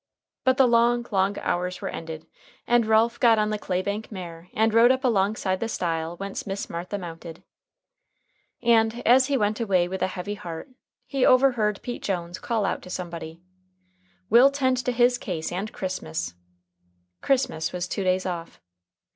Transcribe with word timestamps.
But 0.43 0.57
the 0.57 0.65
long, 0.67 1.05
long 1.11 1.37
hours 1.37 1.79
were 1.79 1.87
ended 1.87 2.25
and 2.65 2.87
Ralph 2.87 3.19
got 3.19 3.37
on 3.37 3.51
the 3.51 3.59
clay 3.59 3.83
bank 3.83 4.11
mare 4.11 4.49
and 4.55 4.73
rode 4.73 4.89
up 4.91 5.03
alongside 5.03 5.59
the 5.59 5.69
stile 5.69 6.17
whence 6.17 6.47
Miss 6.47 6.71
Martha 6.71 6.97
mounted. 6.97 7.43
And 8.63 9.05
as 9.05 9.27
he 9.27 9.37
went 9.37 9.59
away 9.59 9.87
with 9.87 10.01
a 10.01 10.07
heavy 10.07 10.33
heart, 10.33 10.69
he 11.05 11.23
overheard 11.23 11.83
Pete 11.83 12.01
Jones 12.01 12.39
call 12.39 12.65
out 12.65 12.81
to 12.81 12.89
somebody: 12.89 13.43
"We'll 14.27 14.49
tend 14.49 14.77
to 14.85 14.91
his 14.91 15.19
case 15.19 15.51
& 15.65 15.71
Christmas." 15.71 16.33
Christmas 17.21 17.71
was 17.71 17.87
two 17.87 18.03
days 18.03 18.25
off. 18.25 18.59